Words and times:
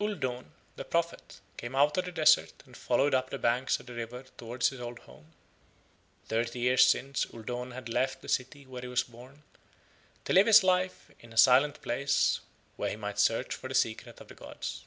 Uldoon, 0.00 0.46
the 0.76 0.84
prophet, 0.86 1.40
came 1.58 1.74
out 1.74 1.98
of 1.98 2.06
the 2.06 2.10
desert 2.10 2.54
and 2.64 2.74
followed 2.74 3.12
up 3.12 3.28
the 3.28 3.38
bank 3.38 3.68
of 3.78 3.84
the 3.84 3.92
river 3.92 4.24
towards 4.38 4.70
his 4.70 4.80
old 4.80 5.00
home. 5.00 5.34
Thirty 6.28 6.60
years 6.60 6.86
since 6.86 7.26
Uldoon 7.26 7.72
had 7.74 7.90
left 7.90 8.22
the 8.22 8.28
city, 8.30 8.64
where 8.64 8.80
he 8.80 8.88
was 8.88 9.02
born, 9.02 9.42
to 10.24 10.32
live 10.32 10.46
his 10.46 10.64
life 10.64 11.10
in 11.20 11.34
a 11.34 11.36
silent 11.36 11.82
place 11.82 12.40
where 12.76 12.88
he 12.88 12.96
might 12.96 13.18
search 13.18 13.54
for 13.54 13.68
the 13.68 13.74
secret 13.74 14.22
of 14.22 14.28
the 14.28 14.34
gods. 14.34 14.86